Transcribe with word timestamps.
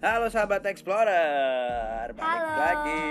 Halo 0.00 0.32
sahabat 0.32 0.64
Explorer, 0.64 2.08
balik 2.10 2.24
Halo. 2.24 2.56
lagi 2.56 3.04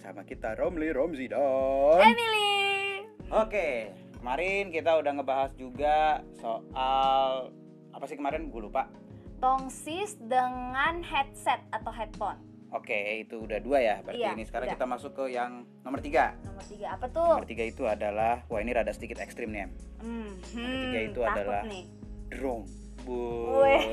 sama 0.00 0.24
kita 0.24 0.56
Romli 0.56 0.88
Romzi 0.88 1.28
dan 1.28 2.00
Emily. 2.00 3.04
Oke, 3.28 3.92
kemarin 4.16 4.72
kita 4.72 4.96
udah 4.96 5.12
ngebahas 5.14 5.52
juga 5.54 6.24
soal 6.40 7.52
apa 7.92 8.04
sih 8.08 8.16
kemarin? 8.16 8.48
Gue 8.48 8.64
lupa. 8.64 8.88
Tongsis 9.36 10.16
dengan 10.18 11.04
headset 11.04 11.60
atau 11.70 11.92
headphone. 11.92 12.40
Oke, 12.72 13.20
itu 13.20 13.44
udah 13.44 13.60
dua 13.60 13.78
ya. 13.78 13.96
Berarti 14.00 14.24
Iya, 14.24 14.32
ini 14.32 14.48
sekarang 14.48 14.72
udah. 14.72 14.76
kita 14.80 14.86
masuk 14.88 15.12
ke 15.12 15.24
yang 15.28 15.68
nomor 15.84 16.00
tiga. 16.00 16.32
Nomor 16.40 16.64
tiga 16.64 16.86
apa 16.96 17.06
tuh? 17.12 17.30
Nomor 17.36 17.48
tiga 17.48 17.64
itu 17.68 17.84
adalah, 17.84 18.48
wah 18.48 18.60
ini 18.64 18.72
rada 18.72 18.96
sedikit 18.96 19.20
ekstrim 19.20 19.52
nih, 19.52 19.68
Em. 19.68 19.70
Hmm, 20.00 20.30
tiga 20.40 20.64
hmm, 20.96 21.08
itu 21.12 21.20
adalah- 21.20 21.64
nih. 21.68 21.84
drone. 22.30 22.64
Wih, 23.10 23.84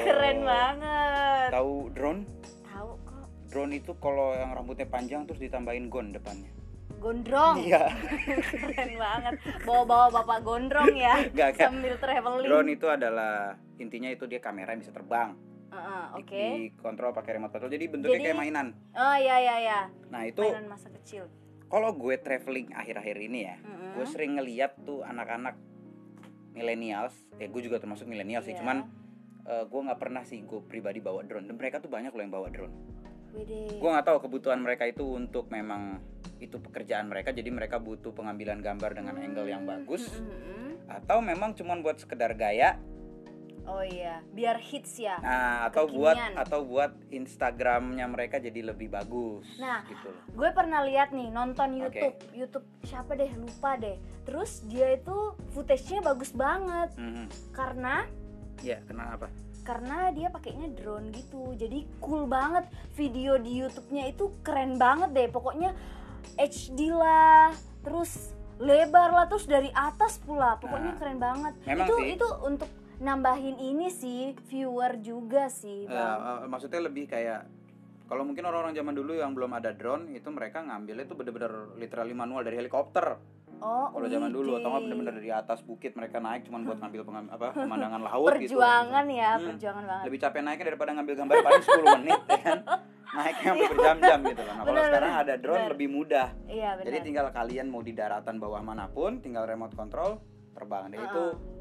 keren 0.00 0.38
banget. 0.42 1.48
Tahu 1.50 1.72
drone? 1.92 2.22
Tahu 2.64 2.90
kok. 3.02 3.26
Drone 3.46 3.72
itu 3.74 3.92
kalau 3.94 4.32
yang 4.32 4.52
rambutnya 4.52 4.86
panjang 4.86 5.24
terus 5.24 5.38
ditambahin 5.38 5.86
gon 5.86 6.10
depannya. 6.10 6.48
Gondrong. 6.96 7.60
Iya. 7.60 7.90
keren 8.54 8.92
banget. 8.96 9.34
Bawa-bawa 9.62 10.06
bapak 10.10 10.38
gondrong 10.40 10.94
ya 10.94 11.20
Gak, 11.36 11.52
gak. 11.52 11.68
sambil 11.68 11.94
traveling. 11.96 12.48
Drone 12.48 12.70
itu 12.70 12.86
adalah 12.86 13.34
intinya 13.76 14.08
itu 14.08 14.24
dia 14.24 14.38
kamera 14.38 14.72
yang 14.72 14.80
bisa 14.80 14.90
terbang. 14.90 15.36
Di- 15.68 16.16
Oke. 16.16 16.44
Dikontrol 16.70 17.12
pakai 17.12 17.36
remote 17.36 17.50
control. 17.50 17.68
Jadi 17.70 17.84
bentuknya 17.88 18.12
Jadi- 18.14 18.26
kayak 18.26 18.38
mainan. 18.38 18.66
Oh 18.92 19.16
iya 19.16 19.36
iya 19.38 19.56
iya. 19.58 19.80
Nah, 20.08 20.22
itu 20.22 20.40
Mainan 20.42 20.68
masa 20.68 20.88
kecil. 20.92 21.28
kalau 21.66 21.92
gue 21.92 22.16
traveling 22.16 22.68
akhir-akhir 22.70 23.16
ini 23.18 23.40
ya, 23.42 23.56
Mm-mm. 23.58 23.96
gue 23.96 24.06
sering 24.06 24.36
ngeliat 24.36 24.76
tuh 24.78 25.00
anak-anak 25.00 25.56
millennials. 26.52 27.12
Eh, 27.40 27.48
gue 27.48 27.62
juga 27.64 27.80
termasuk 27.82 28.06
millennials 28.06 28.46
sih, 28.46 28.54
Iya. 28.54 28.60
cuman 28.62 28.76
eh, 29.42 29.64
gue 29.66 29.80
nggak 29.82 29.98
pernah 29.98 30.22
sih 30.22 30.38
gue 30.46 30.60
pribadi 30.62 31.02
bawa 31.02 31.26
drone. 31.26 31.50
Dan 31.50 31.58
mereka 31.58 31.82
tuh 31.82 31.90
banyak 31.90 32.14
loh 32.14 32.22
yang 32.22 32.30
bawa 32.30 32.48
drone. 32.52 32.74
Gue 33.80 33.88
nggak 33.90 34.06
tahu 34.06 34.28
kebutuhan 34.28 34.60
mereka 34.60 34.84
itu 34.84 35.02
untuk 35.02 35.48
memang 35.48 35.98
itu 36.36 36.58
pekerjaan 36.58 37.06
mereka, 37.06 37.30
jadi 37.30 37.48
mereka 37.48 37.78
butuh 37.78 38.12
pengambilan 38.12 38.58
gambar 38.60 38.98
dengan 38.98 39.14
angle 39.14 39.46
yang 39.46 39.62
bagus, 39.62 40.10
hmm. 40.10 40.90
atau 40.90 41.22
memang 41.22 41.54
cuman 41.54 41.86
buat 41.86 42.02
sekedar 42.02 42.34
gaya 42.34 42.82
Oh 43.64 43.80
iya, 43.80 44.18
biar 44.28 44.58
hits 44.58 44.96
ya. 44.96 45.16
Nah, 45.18 45.64
atau 45.64 45.86
buat 45.86 46.14
Kekinian. 46.14 46.34
atau 46.36 46.60
buat 46.62 46.92
Instagramnya 47.08 48.04
mereka 48.04 48.36
jadi 48.36 48.60
lebih 48.64 48.88
bagus. 48.88 49.46
Nah, 49.56 49.82
gitu 49.84 50.10
gue 50.32 50.50
pernah 50.50 50.82
lihat 50.82 51.10
nih 51.10 51.28
nonton. 51.28 51.76
YouTube 51.76 52.18
YouTube 52.32 52.66
siapa 52.82 53.12
deh 53.12 53.30
lupa 53.32 53.76
deh 53.76 53.94
terus 54.22 54.62
dia 54.64 54.92
itu 54.92 55.14
footage-nya 55.50 56.00
bagus 56.00 56.30
banget 56.30 56.90
Mhm. 56.94 57.26
karena 57.50 58.06
Ya, 58.60 58.78
kenapa? 58.82 59.26
karena 59.60 60.10
dia 60.10 60.26
pakainya 60.28 60.70
drone 60.72 61.10
gitu 61.10 61.54
jadi 61.54 61.86
cool 61.98 62.26
banget 62.26 62.66
video 62.92 63.34
di 63.36 63.56
YouTube-nya 63.56 64.04
itu 64.08 64.34
keren 64.40 64.74
banget 64.74 65.10
deh 65.12 65.28
pokoknya 65.28 65.70
HD 66.36 66.90
lah 66.90 67.54
terus 67.80 68.30
lebar 68.58 69.10
lah 69.12 69.26
terus 69.26 69.44
dari 69.44 69.70
atas 69.70 70.18
pula 70.18 70.54
pokoknya 70.56 70.92
Nah, 70.92 70.98
keren 70.98 71.18
banget 71.18 71.54
memang 71.64 71.82
itu 71.84 71.94
sih. 71.96 72.06
itu 72.12 72.28
untuk 72.42 72.70
nambahin 73.02 73.58
ini 73.58 73.90
sih 73.90 74.20
viewer 74.46 74.96
juga 74.96 75.50
sih 75.50 75.84
Ya, 75.84 75.90
bang. 76.14 76.18
eh, 76.38 76.48
maksudnya 76.48 76.80
lebih 76.80 77.04
kayak 77.06 77.50
kalau 78.04 78.22
mungkin 78.22 78.44
orang-orang 78.44 78.72
zaman 78.72 78.92
dulu 78.92 79.12
yang 79.12 79.32
belum 79.32 79.50
ada 79.52 79.72
drone 79.72 80.12
itu 80.12 80.28
mereka 80.28 80.60
ngambilnya 80.60 81.02
itu 81.02 81.12
bener-bener 81.12 81.50
literally 81.74 82.12
manual 82.12 82.40
dari 82.40 82.56
helikopter. 82.56 83.16
Oh 83.58 83.86
kalau 83.88 84.06
zaman 84.06 84.28
dulu 84.28 84.54
atau 84.54 84.68
nggak 84.68 84.82
bener-bener 84.84 85.14
dari 85.16 85.30
atas 85.30 85.62
bukit 85.62 85.94
mereka 85.94 86.18
naik 86.18 86.42
cuma 86.42 86.58
buat 86.60 86.76
ngambil 86.76 87.02
pengam- 87.04 87.30
apa 87.30 87.46
pemandangan 87.52 88.02
laut 88.02 88.30
gitu. 88.34 88.54
Perjuangan 88.54 89.06
ya 89.08 89.30
Hmm. 89.32 89.46
perjuangan 89.48 89.84
banget. 89.84 90.04
Lebih 90.04 90.18
capek 90.20 90.40
naiknya 90.40 90.66
daripada 90.66 90.90
ngambil 90.92 91.14
gambar 91.16 91.34
paling 91.40 91.62
10 91.64 91.86
menit 91.96 92.20
ya 92.26 92.40
kan? 92.40 92.58
Naiknya 93.12 93.44
sampai 93.46 93.68
berjam-jam 93.68 94.18
gitu 94.24 94.40
loh 94.40 94.48
nah 94.48 94.56
kalau 94.58 94.72
Bener, 94.72 94.88
sekarang 94.88 95.10
bener, 95.10 95.22
ada 95.22 95.34
drone 95.36 95.56
bener. 95.58 95.72
lebih 95.72 95.88
mudah. 95.90 96.28
Iya 96.44 96.70
benar 96.74 96.86
Jadi 96.86 96.98
tinggal 97.02 97.26
kalian 97.30 97.66
mau 97.68 97.80
di 97.80 97.92
daratan 97.92 98.36
bawah 98.36 98.60
mana 98.60 98.84
pun, 98.88 99.10
tinggal 99.18 99.44
remote 99.44 99.72
control 99.72 100.10
terbang. 100.52 100.82
Dan 100.88 101.00
itu 101.02 101.22
Uh-uh. 101.30 101.51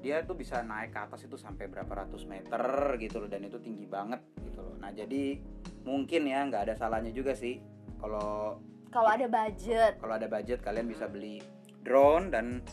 Dia 0.00 0.22
tuh 0.22 0.36
bisa 0.36 0.60
naik 0.62 0.92
ke 0.92 1.00
atas 1.00 1.24
itu 1.24 1.34
sampai 1.34 1.66
berapa 1.66 1.88
ratus 1.88 2.28
meter 2.28 2.62
gitu 3.00 3.22
loh 3.22 3.28
dan 3.28 3.42
itu 3.42 3.58
tinggi 3.58 3.86
banget 3.88 4.20
gitu 4.44 4.60
loh. 4.62 4.76
Nah 4.78 4.92
jadi 4.92 5.40
mungkin 5.82 6.26
ya 6.26 6.44
nggak 6.46 6.70
ada 6.70 6.74
salahnya 6.76 7.10
juga 7.10 7.32
sih 7.34 7.58
kalau 7.98 8.60
kalau 8.92 9.10
ada 9.12 9.26
budget. 9.28 9.98
Kalau 10.00 10.14
ada 10.16 10.28
budget 10.30 10.58
kalian 10.62 10.86
bisa 10.88 11.04
beli 11.10 11.42
drone 11.82 12.32
dan 12.32 12.64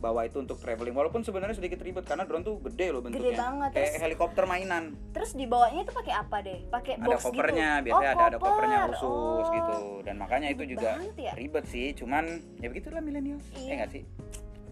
bawa 0.00 0.24
itu 0.24 0.40
untuk 0.40 0.56
traveling. 0.56 0.96
Walaupun 0.96 1.20
sebenarnya 1.20 1.60
sedikit 1.60 1.84
ribet 1.84 2.08
karena 2.08 2.24
drone 2.24 2.40
tuh 2.40 2.56
gede 2.64 2.88
loh 2.88 3.04
bentuknya. 3.04 3.36
Banget, 3.36 3.70
kayak 3.76 3.84
terus- 3.92 4.00
helikopter 4.00 4.44
mainan. 4.48 4.96
terus 5.12 5.36
dibawanya 5.36 5.84
itu 5.84 5.92
pakai 5.92 6.14
apa 6.16 6.36
deh? 6.40 6.58
Pakai 6.72 6.92
ada 6.96 7.16
kopernya 7.20 7.70
gitu? 7.80 7.84
biasanya 7.92 8.08
oh, 8.08 8.16
ada 8.16 8.24
ada 8.24 8.38
kopernya 8.40 8.78
koper. 8.80 8.90
khusus 8.96 9.08
Oh, 9.46 9.52
gitu. 9.52 9.76
Dan 10.08 10.14
makanya 10.16 10.48
itu 10.48 10.62
juga 10.64 10.96
banget 10.96 11.16
ya. 11.20 11.32
ribet 11.36 11.64
sih 11.68 11.86
cuman 11.92 12.24
ya 12.64 12.66
begitulah 12.72 13.00
millennials. 13.04 13.44
Iya. 13.52 13.68
ya 13.68 13.74
nggak 13.84 13.90
sih? 13.92 14.02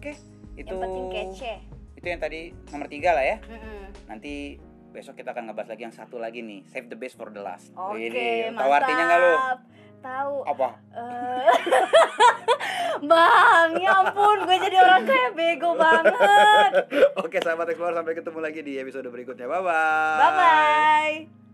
Oke 0.01 0.13
itu 0.59 0.67
yang 0.67 0.81
penting 0.83 1.05
kece 1.07 1.53
itu 1.99 2.07
yang 2.07 2.21
tadi 2.23 2.55
nomor 2.71 2.87
tiga 2.87 3.11
lah 3.11 3.25
ya. 3.27 3.37
Mm-mm. 3.43 3.91
nanti 4.07 4.55
besok 4.89 5.21
kita 5.21 5.35
akan 5.35 5.51
ngebahas 5.51 5.69
lagi 5.75 5.83
yang 5.85 5.93
satu 5.93 6.17
lagi 6.17 6.39
nih. 6.41 6.65
Save 6.71 6.87
the 6.87 6.97
best 6.97 7.19
for 7.19 7.29
the 7.29 7.43
last. 7.43 7.69
Oke 7.75 8.09
mantap. 8.49 8.57
tahu 8.57 8.71
artinya 8.71 9.03
nggak 9.05 9.19
lu? 9.19 9.33
Tahu. 9.99 10.35
Apa? 10.47 10.69
Eh, 10.95 11.55
bang 13.09 13.69
ya 13.83 13.91
ampun 13.99 14.37
gue 14.47 14.57
jadi 14.63 14.77
orang 14.79 15.03
kayak 15.03 15.31
bego 15.35 15.71
banget. 15.75 16.71
Oke 17.23 17.37
sahabat 17.43 17.67
explorer 17.69 17.99
sampai 17.99 18.15
ketemu 18.15 18.39
lagi 18.39 18.59
di 18.63 18.73
episode 18.79 19.07
berikutnya. 19.11 19.45
Bye 19.45 19.61
bye 19.61 20.17
bye 20.17 20.31
bye 20.33 21.48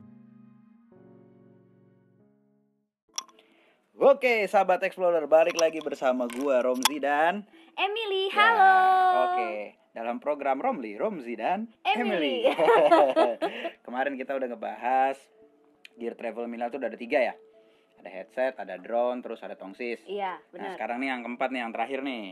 oke 4.06 4.46
sahabat 4.46 4.86
explorer 4.86 5.26
balik 5.26 5.58
lagi 5.58 5.82
bersama 5.82 6.30
gua 6.30 6.62
Romzi 6.62 7.02
dan 7.02 7.42
Emily 7.74 8.30
Ya, 8.30 8.38
halo 8.38 8.78
Oke, 9.26 9.74
dalam 9.98 10.22
program 10.22 10.62
Romli, 10.62 10.94
Romzi 10.94 11.34
dan 11.34 11.66
Emily. 11.82 12.46
Kemarin 13.86 14.14
kita 14.14 14.38
udah 14.38 14.46
ngebahas 14.46 15.18
gear 15.98 16.14
travel 16.14 16.46
Mila 16.46 16.70
tuh 16.70 16.78
udah 16.78 16.94
ada 16.94 17.00
tiga 17.00 17.20
ya. 17.20 17.34
Ada 17.98 18.10
headset, 18.14 18.54
ada 18.62 18.78
drone, 18.78 19.26
terus 19.26 19.42
ada 19.42 19.58
tongsis. 19.58 20.06
iya 20.06 20.38
Nah 20.38 20.52
benar 20.54 20.70
sekarang 20.78 20.98
nih 21.02 21.10
yang 21.10 21.22
keempat 21.26 21.50
nih 21.50 21.62
yang 21.66 21.74
terakhir 21.74 22.00
nih, 22.06 22.24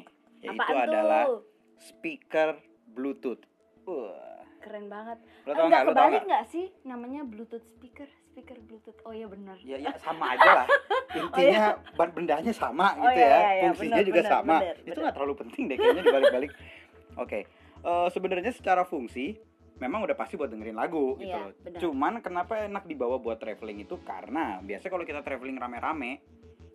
yaitu 0.46 0.62
apaan 0.62 0.86
adalah 0.86 1.24
tuh 1.26 1.42
speaker 1.82 2.50
Bluetooth. 2.86 3.44
Wah, 3.90 4.46
keren 4.62 4.86
banget 4.92 5.18
lo 5.50 5.52
tau 5.58 5.66
Enggak 5.66 5.82
nggak? 5.82 5.90
Lo 5.90 5.94
tau 5.98 6.28
nggak 6.30 6.46
sih 6.54 6.66
namanya 6.86 7.22
Bluetooth 7.26 7.66
speaker 7.66 8.08
speaker 8.34 8.58
Bluetooth 8.60 8.98
oh 9.06 9.14
iya 9.14 9.30
benar 9.30 9.54
Ya, 9.62 9.78
ya 9.78 9.94
sama 9.96 10.34
aja 10.34 10.50
lah. 10.56 10.68
Intinya 11.22 11.64
ban 11.94 12.10
bendanya 12.10 12.50
sama 12.50 12.98
Oh, 12.98 13.06
gitu 13.06 13.22
iya, 13.22 13.22
ya. 13.22 13.30
iya, 13.30 13.52
iya, 13.54 13.70
Fungsinya 13.70 14.02
juga 14.02 14.20
benar, 14.20 14.34
sama. 14.34 14.56
benar, 14.58 14.76
Itu 14.82 14.98
nggak 14.98 15.14
terlalu 15.14 15.34
penting 15.38 15.64
deh 15.70 15.78
kayaknya 15.78 16.04
dibalik-balik. 16.04 16.52
Oke. 17.24 17.40
Eh, 17.84 18.08
sebenarnya 18.10 18.52
secara 18.52 18.82
fungsi 18.84 19.38
memang 19.76 20.02
udah 20.02 20.16
pasti 20.16 20.34
buat 20.34 20.50
dengerin 20.50 20.74
lagu 20.74 21.14
gitu 21.16 21.30
Iya, 21.30 21.38
loh. 21.40 21.52
benar. 21.62 21.80
Cuman 21.80 22.14
kenapa 22.20 22.54
enak 22.60 22.84
dibawa 22.84 23.16
buat 23.18 23.38
traveling 23.38 23.80
itu 23.80 24.02
karena 24.02 24.58
biasanya 24.60 24.92
kalau 24.92 25.06
kita 25.06 25.22
traveling 25.22 25.56
rame-rame 25.56 26.12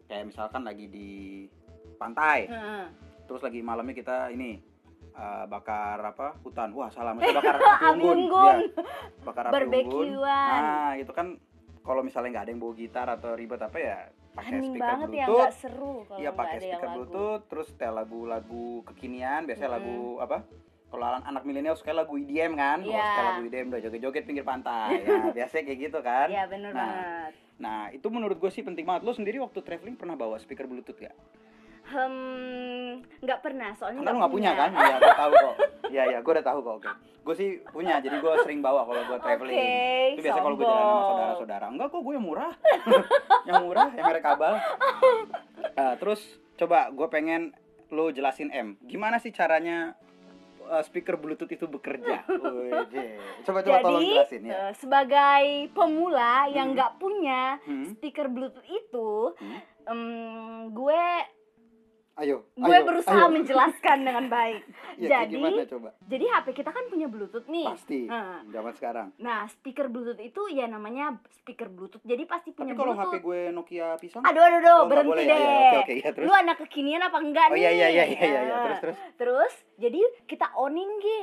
kayak 0.07 0.25
misalkan 0.25 0.63
lagi 0.63 0.87
di 0.87 1.11
pantai, 1.95 2.47
Heeh. 2.47 2.85
terus 3.25 3.43
lagi 3.43 3.59
malamnya 3.61 3.93
kita 3.93 4.31
ini 4.31 4.63
eh, 5.11 5.45
bakar 5.45 5.99
apa 6.01 6.39
hutan 6.39 6.71
wah 6.71 6.87
salah 6.89 7.11
bakar 7.19 7.59
api 7.59 7.67
Api 7.67 7.83
unggun, 7.93 8.19
unggun. 8.25 8.57
Ya, 8.63 8.83
bakar 9.21 9.45
api 9.49 9.67
unggun 9.83 10.09
nah 10.23 10.95
itu 10.95 11.11
kan 11.11 11.35
kalau 11.89 12.05
misalnya 12.05 12.29
nggak 12.31 12.45
ada 12.45 12.53
yang 12.53 12.61
bawa 12.61 12.75
gitar 12.77 13.07
atau 13.09 13.31
ribet 13.33 13.57
apa 13.59 13.79
ya 13.81 13.99
pakai 14.31 14.61
speaker 14.61 14.85
banget 14.85 15.09
ya 15.09 15.25
bluetooth. 15.25 15.41
nggak 15.41 15.55
seru 15.57 15.95
kalau 16.05 16.19
iya 16.21 16.29
nggak 16.29 16.37
pakai 16.37 16.53
yang 16.53 16.63
speaker 16.63 16.85
lagu. 16.85 16.95
Bluetooth 17.01 17.43
terus 17.49 17.67
setel 17.67 17.93
lagu-lagu 17.95 18.67
kekinian 18.85 19.41
biasanya 19.43 19.71
Mm-mm. 19.71 19.81
lagu 19.81 19.97
apa 20.21 20.39
kalau 20.89 21.05
anak, 21.05 21.45
milenial 21.45 21.77
suka 21.77 21.93
lagu 21.93 22.17
EDM 22.17 22.53
kan? 22.55 22.81
Wah, 22.81 22.89
Iya. 22.91 23.05
setel 23.07 23.25
lagu 23.27 23.41
EDM 23.45 23.67
udah 23.69 23.81
joget-joget 23.83 24.25
pinggir 24.25 24.41
pantai. 24.43 25.05
Ya 25.05 25.21
biasanya 25.37 25.65
kayak 25.67 25.81
gitu 25.83 25.99
kan? 26.01 26.27
Iya 26.29 26.45
bener 26.47 26.71
Nah, 26.71 26.81
banget. 26.81 27.33
nah 27.59 27.79
itu 27.91 28.07
menurut 28.09 28.37
gue 28.37 28.49
sih 28.49 28.61
penting 28.61 28.85
banget. 28.85 29.05
Lo 29.05 29.13
sendiri 29.13 29.37
waktu 29.37 29.61
traveling 29.61 29.97
pernah 29.97 30.15
bawa 30.15 30.37
speaker 30.37 30.65
bluetooth 30.65 30.97
gak? 30.97 31.13
Hmm, 31.89 32.91
nggak 33.19 33.41
pernah 33.41 33.73
soalnya 33.73 34.05
nggak 34.05 34.29
punya 34.29 34.51
kan? 34.53 34.71
Iya, 34.71 34.97
gue 34.99 35.15
tahu 35.17 35.33
kok. 35.35 35.55
Iya, 35.89 36.03
iya, 36.07 36.19
gue 36.21 36.33
udah 36.37 36.45
tahu 36.45 36.59
kok. 36.61 36.75
Oke. 36.79 36.91
Gue 37.25 37.35
sih 37.35 37.49
punya, 37.67 37.97
jadi 37.97 38.21
gue 38.21 38.33
sering 38.43 38.61
bawa 38.61 38.85
kalau 38.85 39.01
gue 39.03 39.19
traveling. 39.19 39.57
Oke, 39.57 39.73
itu 40.13 40.21
biasa 40.21 40.39
kalau 40.39 40.55
gue 40.55 40.67
jalan 40.67 40.85
sama 40.85 41.03
saudara-saudara. 41.03 41.67
Enggak 41.67 41.89
kok, 41.89 42.01
gue 42.01 42.13
yang 42.19 42.27
murah. 42.27 42.53
yang 43.43 43.57
murah, 43.63 43.89
yang 43.91 44.05
merek 44.05 44.21
kabel. 44.23 44.55
Nah, 45.73 45.95
terus 46.01 46.21
coba 46.55 46.89
gue 46.89 47.09
pengen 47.09 47.57
lo 47.89 48.13
jelasin 48.13 48.53
M, 48.53 48.77
gimana 48.83 49.17
sih 49.17 49.33
caranya 49.33 49.97
uh, 50.63 50.85
speaker 50.85 51.17
Bluetooth 51.17 51.49
itu 51.49 51.65
bekerja? 51.65 52.21
Coba 53.43 53.65
coba 53.65 53.77
tolong 53.81 54.05
Jadi 54.05 54.13
jelasin 54.13 54.43
ya. 54.45 54.53
eh, 54.53 54.73
sebagai 54.77 55.45
pemula 55.73 56.53
yang 56.53 56.69
Hmm. 56.69 56.77
nggak 56.77 56.93
punya 57.01 57.57
Hmm. 57.63 57.89
speaker 57.89 58.29
Bluetooth 58.29 58.69
itu, 58.69 59.33
Hmm. 59.35 59.59
em, 59.87 60.01
gue 60.71 61.03
Ayo. 62.19 62.43
gue 62.53 62.67
ayo, 62.69 62.83
berusaha 62.83 63.15
ayo. 63.17 63.31
menjelaskan 63.31 63.99
dengan 64.03 64.27
baik 64.27 64.67
Ya, 64.99 65.23
jadi 65.23 65.31
gimana 65.33 65.63
coba? 65.65 65.95
jadi 66.03 66.25
HP 66.27 66.47
kita 66.53 66.71
kan 66.71 66.85
punya 66.87 67.07
Bluetooth 67.07 67.47
nih 67.47 67.63
Pasti. 67.65 68.01
Nah. 68.05 68.43
Zaman 68.45 68.73
sekarang. 68.75 69.09
nah 69.17 69.47
speaker 69.47 69.87
Bluetooth 69.87 70.19
itu 70.19 70.43
ya 70.49 70.67
namanya 70.67 71.15
speaker 71.33 71.69
Bluetooth 71.69 72.03
jadi 72.03 72.23
pasti 72.25 72.51
punya 72.51 72.73
Tapi 72.73 72.81
kalau 72.81 72.93
HP 72.93 72.99
Bluetooth 72.99 73.23
gue 73.25 73.41
Nokia 73.53 73.89
pisang? 73.97 74.23
aduh 74.23 74.43
aduh 74.43 74.59
aduh 74.59 74.77
Oh, 74.77 74.87
berhenti 74.87 75.09
boleh 75.09 75.25
ya? 75.25 75.31
deh 75.31 75.39
Ya, 75.39 75.55
oke, 75.55 75.79
oke, 75.81 75.95
ya, 75.97 76.11
terus? 76.13 76.27
lu 76.27 76.33
anak 76.35 76.57
kekinian 76.61 77.01
apa 77.01 77.19
enggak 77.19 77.47
Oh 77.47 77.55
nih 77.55 77.61
iya 77.61 77.71
iya 77.71 77.87
iya 77.89 78.05
iya 78.05 78.19
iya, 78.19 78.27
iya. 78.27 78.41
Nah, 78.45 78.59
Terus 78.65 78.79
terus. 78.81 78.97
terus 79.17 79.53
jadi 79.77 80.01
kita 80.27 80.47
onin 80.53 80.91
Gi 80.99 81.21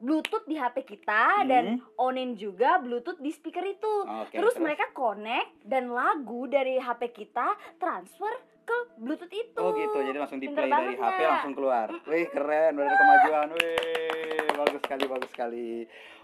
Bluetooth 0.00 0.42
di 0.44 0.56
HP 0.56 0.76
kita 0.88 1.44
dan 1.44 1.76
Hmm. 1.76 1.84
onin 2.02 2.32
juga 2.34 2.80
Bluetooth 2.80 3.20
di 3.20 3.28
speaker 3.28 3.60
itu 3.62 3.92
Oke, 4.02 4.32
terus, 4.32 4.56
mereka 4.56 4.88
connect 4.90 5.60
dan 5.62 5.92
lagu 5.92 6.48
dari 6.48 6.74
HP 6.76 7.12
kita 7.14 7.46
transfer 7.76 8.32
ke 8.70 8.78
Bluetooth 9.02 9.34
itu. 9.34 9.58
Oh 9.58 9.74
gitu, 9.74 9.98
jadi 9.98 10.18
langsung 10.22 10.38
di 10.38 10.46
play 10.46 10.70
dari 10.70 10.94
HP 10.94 11.20
langsung 11.26 11.54
keluar. 11.58 11.90
Wih 12.06 12.30
keren, 12.30 12.78
udah 12.78 12.86
ada 12.86 12.96
kemajuan. 12.96 13.48
Wih 13.58 14.39
bagus 14.60 14.80
sekali, 14.84 15.04
bagus 15.08 15.30
sekali. 15.32 15.68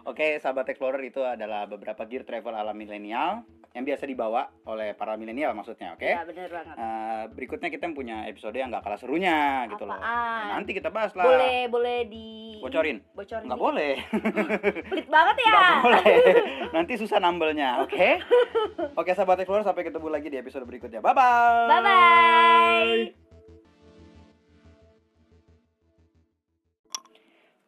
Oke, 0.07 0.39
sahabat 0.39 0.71
Explorer 0.71 1.03
itu 1.03 1.25
adalah 1.25 1.67
beberapa 1.67 2.07
gear 2.07 2.23
travel 2.23 2.55
ala 2.55 2.71
milenial 2.71 3.43
yang 3.77 3.85
biasa 3.85 4.09
dibawa 4.09 4.49
oleh 4.65 4.97
para 4.97 5.21
milenial 5.21 5.53
maksudnya, 5.53 5.93
oke? 5.93 6.09
Ya 6.09 6.25
bener 6.25 6.49
banget. 6.49 6.77
Eh, 6.81 7.25
berikutnya 7.37 7.69
kita 7.69 7.93
punya 7.93 8.25
episode 8.25 8.57
yang 8.57 8.73
gak 8.73 8.89
kalah 8.89 8.97
serunya 8.97 9.69
gitu 9.69 9.85
loh. 9.85 10.01
Apaan? 10.01 10.49
Nah, 10.49 10.57
nanti 10.57 10.73
kita 10.73 10.89
bahas 10.89 11.13
lah. 11.13 11.29
Boleh 11.29 11.69
boleh 11.69 11.99
di 12.09 12.27
Bocorin? 12.65 13.05
Bocorin. 13.13 13.45
Dikit. 13.45 13.61
boleh. 13.61 13.95
Pelit 14.95 15.09
banget 15.13 15.37
ya. 15.45 15.53
Nggak 15.53 15.83
boleh. 15.85 16.17
Nanti 16.77 16.93
susah 16.97 17.19
nambelnya, 17.21 17.85
oke? 17.85 18.09
Oke, 19.01 19.13
sahabat 19.13 19.45
Explorer 19.45 19.67
sampai 19.67 19.85
ketemu 19.85 20.09
lagi 20.09 20.29
di 20.33 20.41
episode 20.41 20.65
berikutnya. 20.65 21.05
Bye 21.05 21.13
bye. 21.13 21.69
Bye 21.69 21.83
bye. 21.85 23.26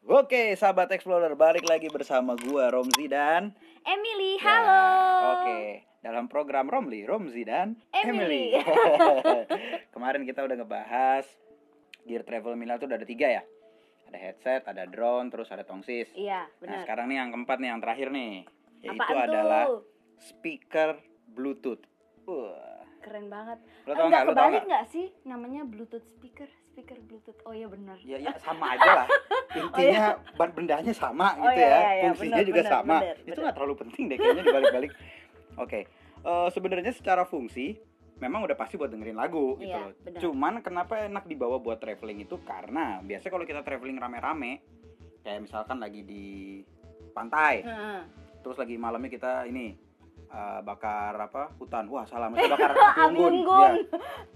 Oke, 0.09 0.57
sahabat 0.57 0.89
Explorer, 0.89 1.37
balik 1.37 1.69
lagi 1.69 1.89
bersama 1.89 2.33
gua 2.35 2.73
Romzi 2.73 3.05
dan 3.07 3.53
Emily, 3.85 4.41
Ya, 4.41 4.45
halo. 4.57 4.85
Oke, 5.35 5.61
dalam 6.01 6.25
program 6.27 6.65
Romli, 6.67 7.05
Romzi 7.05 7.45
dan 7.45 7.77
Emily. 7.93 8.57
Kemarin 9.95 10.25
kita 10.25 10.41
udah 10.41 10.57
ngebahas 10.57 11.29
gear 12.03 12.25
travel 12.25 12.57
Mila 12.57 12.81
tuh 12.81 12.89
udah 12.89 12.97
ada 12.97 13.05
tiga 13.05 13.29
ya. 13.31 13.43
Ada 14.09 14.17
headset, 14.19 14.63
ada 14.65 14.89
drone, 14.89 15.29
terus 15.29 15.53
ada 15.53 15.61
tongsis. 15.63 16.09
Iya, 16.17 16.49
Nah, 16.49 16.57
benar. 16.59 16.79
sekarang 16.81 17.07
nih 17.07 17.17
yang 17.19 17.31
keempat 17.31 17.57
nih, 17.61 17.69
yang 17.69 17.81
terakhir 17.81 18.09
nih, 18.09 18.33
yaitu 18.81 18.97
Apaan 19.05 19.29
adalah 19.29 19.65
tuh? 19.69 19.81
speaker 20.19 20.89
Bluetooth. 21.29 21.85
Wah, 22.25 22.81
Keren 22.99 23.29
banget. 23.29 23.61
lo 23.85 23.93
tau 23.93 24.09
Enggak 24.09 24.23
tau 24.25 24.33
kebalik 24.33 24.65
nggak 24.65 24.85
sih 24.89 25.13
namanya 25.23 25.69
Bluetooth 25.69 26.09
speaker? 26.09 26.49
Speaker 26.79 26.95
Bluetooth. 27.11 27.43
Oh 27.43 27.51
iya 27.51 27.67
benar. 27.67 27.99
Ya, 28.07 28.23
ya 28.23 28.31
sama 28.39 28.79
aja 28.79 29.03
lah. 29.03 29.09
Intinya 29.59 30.15
ban 30.39 30.55
bendanya 30.55 30.95
sama 30.95 31.35
Oh, 31.35 31.51
gitu 31.51 31.59
iya, 31.59 31.67
ya. 31.67 31.75
iya, 31.75 31.91
iya, 31.91 32.03
Fungsinya 32.15 32.31
benar, 32.31 32.47
juga 32.47 32.61
benar, 32.63 32.71
sama. 32.71 32.97
benar, 33.03 33.17
Itu 33.27 33.39
nggak 33.43 33.55
terlalu 33.59 33.75
penting 33.83 34.03
deh 34.07 34.17
kayaknya 34.17 34.43
dibalik-balik. 34.47 34.93
Oke. 35.67 35.81
Eh, 36.23 36.49
sebenarnya 36.55 36.93
secara 36.95 37.27
fungsi 37.27 37.67
memang 38.23 38.47
udah 38.47 38.55
pasti 38.55 38.79
buat 38.79 38.95
dengerin 38.95 39.19
lagu 39.19 39.59
gitu 39.59 39.75
Iya, 39.75 39.91
loh. 39.91 40.19
Cuman 40.23 40.63
kenapa 40.63 41.03
enak 41.03 41.27
dibawa 41.27 41.59
buat 41.59 41.83
traveling 41.83 42.23
itu 42.23 42.39
karena 42.47 43.03
biasanya 43.03 43.33
kalau 43.35 43.43
kita 43.43 43.61
traveling 43.67 43.99
rame-rame 43.99 44.63
kayak 45.27 45.51
misalkan 45.51 45.83
lagi 45.83 46.07
di 46.07 46.63
pantai, 47.11 47.67
Heeh. 47.67 48.01
terus 48.39 48.55
lagi 48.55 48.79
malamnya 48.79 49.11
kita 49.11 49.51
ini 49.51 49.75
eh, 50.31 50.61
bakar 50.63 51.19
apa 51.19 51.51
hutan 51.59 51.91
wah 51.91 52.07
salah 52.07 52.31
bakar 52.39 52.71
api 52.71 53.03
unggun. 53.19 53.73
Iya, 53.83 53.87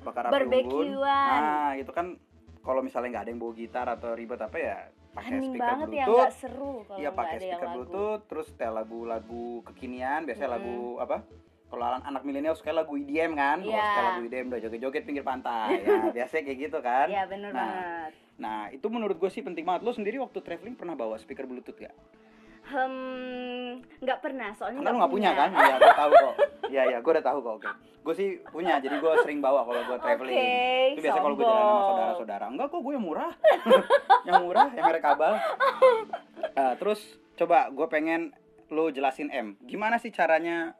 bakar 0.02 0.22
api 0.26 0.42
unggun 0.42 0.86
nah 0.98 1.78
itu 1.78 1.94
kan 1.94 2.18
kalau 2.62 2.80
misalnya 2.80 3.08
nggak 3.10 3.22
ada 3.22 3.30
yang 3.30 3.40
bawa 3.40 3.52
gitar 3.52 3.86
atau 3.86 4.10
ribet 4.12 4.38
apa 4.38 4.56
ya 4.56 4.78
pakai 5.12 5.38
speaker 5.38 5.60
banget 5.60 5.88
ya 5.88 6.04
bluetooth 6.04 6.16
nggak 6.16 6.34
seru 6.34 6.74
kalau 6.82 6.98
iya 6.98 7.10
pakai 7.10 7.36
speaker 7.38 7.66
lagu. 7.66 7.74
bluetooth 7.76 8.22
terus 8.24 8.46
setel 8.48 8.72
lagu-lagu 8.72 9.46
kekinian 9.64 10.20
biasanya 10.22 10.48
Mm-mm. 10.48 10.58
lagu 10.58 10.76
apa 10.98 11.16
kalau 11.68 11.84
anak, 11.86 12.02
anak 12.04 12.22
milenial 12.22 12.52
suka 12.52 12.68
lagu 12.70 12.92
EDM 12.94 13.32
kan 13.32 13.58
oh, 13.58 13.66
Iya. 13.66 13.80
suka 13.82 14.02
lagu 14.02 14.20
EDM 14.22 14.46
udah 14.46 14.60
joget-joget 14.60 15.02
pinggir 15.02 15.22
pantai 15.22 15.68
ya 15.84 16.08
biasanya 16.10 16.42
kayak 16.44 16.58
gitu 16.62 16.78
kan 16.80 17.06
Iya 17.08 17.24
benar 17.26 17.50
Nah, 17.50 17.60
banget. 17.62 18.10
nah 18.34 18.58
itu 18.68 18.86
menurut 18.88 19.16
gue 19.16 19.28
sih 19.28 19.40
penting 19.40 19.62
banget 19.62 19.82
lo 19.82 19.92
sendiri 19.92 20.16
waktu 20.16 20.38
traveling 20.38 20.74
pernah 20.74 20.92
bawa 20.92 21.16
speaker 21.16 21.44
bluetooth 21.44 21.76
gak? 21.76 21.92
Hmm, 22.64 23.68
nggak 23.98 24.18
pernah 24.18 24.50
soalnya 24.52 24.80
Karena 24.80 24.90
lu 24.90 24.98
nggak 24.98 25.12
punya 25.12 25.30
kan? 25.32 25.50
Iya, 25.50 25.74
gue 25.76 25.94
tahu 25.94 26.12
kok. 26.12 26.34
Iya, 26.72 26.82
iya, 26.88 26.98
gue 26.98 27.12
udah 27.12 27.26
tahu 27.26 27.38
kok. 27.38 27.54
Oke. 27.58 27.68
Gue 28.02 28.14
sih 28.14 28.28
punya, 28.48 28.78
jadi 28.78 28.96
gue 28.96 29.12
sering 29.20 29.38
bawa 29.38 29.60
kalau 29.62 29.82
gue 29.84 29.98
traveling. 29.98 30.32
Oke, 30.32 30.56
itu 30.88 31.00
biasa 31.00 31.18
kalau 31.20 31.34
gue 31.34 31.44
jalan 31.44 31.60
sama 31.60 31.82
saudara-saudara. 31.84 32.44
Enggak 32.48 32.66
kok, 32.68 32.80
gue 32.80 32.92
yang 32.96 33.04
murah. 33.04 33.32
yang 34.22 34.36
murah, 34.40 34.68
yang 34.70 34.84
merek 34.84 35.02
kabel. 35.02 35.32
Ah, 36.54 36.74
terus 36.74 37.00
coba 37.34 37.68
gue 37.68 37.86
pengen 37.86 38.32
lo 38.68 38.88
jelasin 38.88 39.28
M, 39.28 39.60
gimana 39.60 39.96
sih 39.96 40.08
caranya 40.08 40.72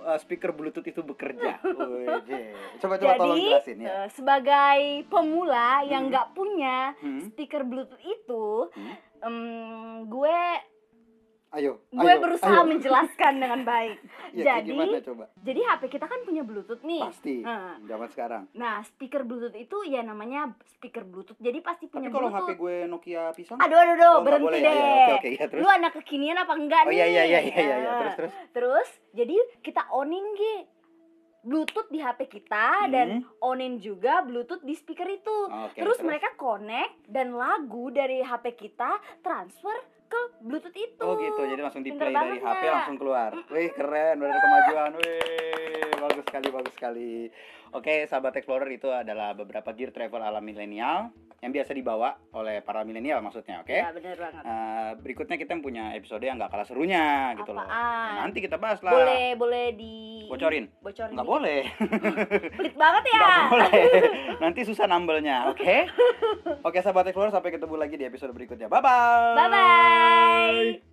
uh, 0.00 0.16
speaker 0.16 0.48
Bluetooth 0.50 0.86
itu 0.86 1.02
bekerja? 1.02 1.60
Coba 2.80 2.94
coba 2.96 3.12
tolong 3.16 3.36
Jadi 3.36 3.48
jelasin 3.50 3.78
ya. 3.78 3.88
eh, 3.90 4.06
sebagai 4.08 4.80
pemula 5.06 5.82
yang 5.84 6.08
Hmm. 6.08 6.10
nggak 6.10 6.28
punya 6.32 6.96
Hmm? 6.96 7.20
speaker 7.26 7.62
Bluetooth 7.62 8.00
itu, 8.00 8.70
Hmm? 8.70 8.86
Ayo. 8.88 8.94
Gue 11.98 12.08
ayo, 12.08 12.20
berusaha 12.20 12.54
ayo. 12.56 12.68
menjelaskan 12.68 13.32
dengan 13.36 13.60
baik. 13.62 13.96
Iya, 14.30 14.44
kayak 14.44 14.58
jadi 14.60 14.68
gimana 14.68 14.98
coba? 15.02 15.24
jadi 15.38 15.60
HP 15.64 15.82
kita 15.88 16.06
kan 16.06 16.20
punya 16.22 16.42
Bluetooth 16.42 16.82
nih. 16.82 17.02
Pasti. 17.02 17.36
Heeh. 17.40 17.74
Zaman 17.84 18.08
sekarang. 18.08 18.42
Nah, 18.52 18.76
speaker 18.82 19.22
Bluetooth 19.22 19.54
itu 19.54 19.76
ya 19.84 20.00
namanya 20.00 20.40
speaker 20.68 21.02
Bluetooth. 21.02 21.38
Jadi 21.38 21.58
pasti 21.58 21.84
Tapi 21.84 21.94
punya 21.94 22.08
kalau 22.08 22.28
Bluetooth. 22.28 22.48
HP 22.48 22.56
gue 22.56 22.76
Nokia 22.86 23.22
pisang? 23.32 23.58
Aduh 23.58 23.76
aduh 23.76 23.94
aduh, 23.94 24.10
Oh, 24.10 24.22
berhenti 24.22 24.46
boleh 24.46 24.60
deh. 24.60 24.68
ya, 24.68 24.74
ya. 24.74 24.88
Oke, 24.88 25.14
oke, 25.14 25.28
ya, 25.32 25.44
terus? 25.46 25.60
Lu 25.60 25.68
anak 25.68 25.92
kekinian 25.94 26.36
apa 26.36 26.52
enggak 26.54 26.82
Oh 26.82 26.90
nih? 26.90 26.96
iya 26.96 27.06
iya 27.06 27.22
iya 27.24 27.40
iya 27.40 27.54
iya, 27.54 27.76
iya. 27.76 27.76
Nah, 27.80 27.98
terus 27.98 28.14
terus. 28.16 28.32
Terus 28.50 28.88
jadi 29.12 29.36
kita 29.60 29.82
onin 29.90 30.26
Gi 30.32 30.54
Bluetooth 31.38 31.88
di 31.88 31.96
HP 31.96 32.26
kita 32.28 32.90
dan 32.90 33.08
onin 33.40 33.78
juga 33.78 34.20
Bluetooth 34.20 34.60
di 34.60 34.74
speaker 34.74 35.06
itu. 35.06 35.36
Hmm. 35.46 35.70
Oke, 35.70 35.78
terus, 35.78 36.02
mereka 36.02 36.34
connect 36.34 37.06
dan 37.06 37.32
lagu 37.32 37.88
dari 37.88 38.20
HP 38.20 38.58
kita 38.58 38.90
transfer 39.20 39.72
ke 40.08 40.20
Bluetooth 40.40 40.74
itu. 40.74 41.04
Oh 41.04 41.14
gitu, 41.20 41.40
jadi 41.44 41.60
langsung 41.60 41.84
di 41.84 41.92
play 41.92 42.10
dari 42.16 42.40
HP 42.40 42.62
langsung 42.66 42.96
keluar. 42.96 43.30
Wih 43.52 43.70
keren, 43.76 44.18
ada 44.18 44.40
kemajuan. 44.40 44.90
Wih 44.98 45.92
bagus 46.00 46.24
sekali, 46.24 46.48
bagus 46.48 46.72
sekali. 46.74 47.12
Oke, 47.76 48.08
sahabat 48.08 48.32
Explorer 48.40 48.70
itu 48.72 48.88
adalah 48.88 49.36
beberapa 49.36 49.76
gear 49.76 49.92
travel 49.92 50.24
ala 50.24 50.40
milenial 50.40 51.12
yang 51.38 51.54
biasa 51.54 51.70
dibawa 51.70 52.18
oleh 52.34 52.64
para 52.66 52.82
milenial 52.82 53.22
maksudnya, 53.22 53.62
oke? 53.62 53.70
Iya, 53.70 53.94
bener 53.94 54.18
banget. 54.18 54.42
Eh, 54.42 54.90
berikutnya 54.98 55.36
kita 55.38 55.54
punya 55.62 55.94
episode 55.94 56.24
yang 56.26 56.34
gak 56.40 56.50
kalah 56.50 56.66
serunya 56.66 57.36
gitu 57.38 57.54
loh. 57.54 57.62
Apaan? 57.62 58.10
Nah, 58.18 58.22
nanti 58.26 58.42
kita 58.42 58.58
bahas 58.58 58.82
lah. 58.82 58.90
Boleh 58.90 59.38
boleh 59.38 59.66
di 59.76 60.17
Bocorin? 60.28 60.64
Bocorin. 60.84 61.14
Nggak 61.16 61.28
boleh. 61.28 61.60
Pelit 62.54 62.74
banget 62.76 63.04
ya. 63.08 63.20
Nggak 63.20 63.48
boleh. 63.50 63.84
Nanti 64.42 64.60
susah 64.68 64.84
nambelnya, 64.86 65.48
oke? 65.50 65.76
Oke, 66.66 66.78
sahabat 66.84 67.08
Explorer 67.08 67.32
sampai 67.32 67.54
ketemu 67.54 67.74
lagi 67.80 67.94
di 67.96 68.04
episode 68.04 68.34
berikutnya. 68.36 68.68
Bye 68.68 68.82
bye. 68.82 69.34
Bye 69.36 69.48
bye. 69.50 70.87